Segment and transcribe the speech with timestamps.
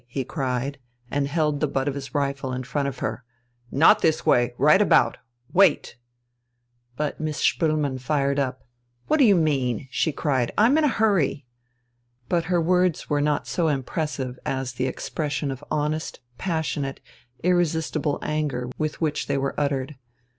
[0.07, 0.79] he cried
[1.11, 3.23] and held the butt of his rifle in front of her.
[3.69, 4.55] "Not this way!
[4.57, 5.19] Right about!
[5.53, 5.95] Wait!"
[6.95, 8.63] But Miss Spoelmann fired up.
[9.05, 10.51] "What d'you mean?" she cried.
[10.57, 11.45] "I'm in a hurry!"
[12.27, 16.99] But her words were not so impressive as the expression of honest, passionate,
[17.43, 19.97] irresistible anger with which they were uttered.